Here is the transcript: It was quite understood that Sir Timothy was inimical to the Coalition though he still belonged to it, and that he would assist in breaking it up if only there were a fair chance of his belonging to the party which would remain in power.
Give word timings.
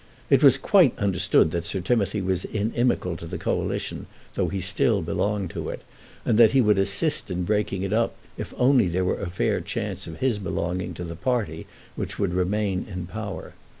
It 0.31 0.41
was 0.41 0.57
quite 0.57 0.97
understood 0.97 1.51
that 1.51 1.67
Sir 1.67 1.79
Timothy 1.79 2.23
was 2.23 2.43
inimical 2.43 3.15
to 3.17 3.27
the 3.27 3.37
Coalition 3.37 4.07
though 4.33 4.47
he 4.47 4.59
still 4.59 5.03
belonged 5.03 5.51
to 5.51 5.69
it, 5.69 5.83
and 6.25 6.39
that 6.39 6.53
he 6.53 6.59
would 6.59 6.79
assist 6.79 7.29
in 7.29 7.43
breaking 7.43 7.83
it 7.83 7.93
up 7.93 8.15
if 8.35 8.51
only 8.57 8.87
there 8.87 9.05
were 9.05 9.21
a 9.21 9.29
fair 9.29 9.61
chance 9.61 10.07
of 10.07 10.17
his 10.17 10.39
belonging 10.39 10.95
to 10.95 11.03
the 11.03 11.15
party 11.15 11.67
which 11.95 12.17
would 12.17 12.33
remain 12.33 12.87
in 12.89 13.05
power. 13.05 13.53